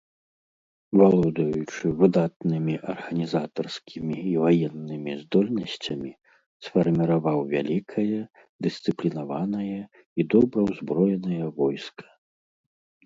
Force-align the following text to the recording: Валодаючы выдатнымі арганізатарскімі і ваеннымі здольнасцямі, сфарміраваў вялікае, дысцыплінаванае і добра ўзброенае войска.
Валодаючы 0.99 1.85
выдатнымі 1.99 2.75
арганізатарскімі 2.93 4.15
і 4.29 4.31
ваеннымі 4.43 5.13
здольнасцямі, 5.21 6.11
сфарміраваў 6.67 7.39
вялікае, 7.53 8.19
дысцыплінаванае 8.67 9.75
і 9.75 10.21
добра 10.35 10.59
ўзброенае 10.71 11.43
войска. 11.59 12.05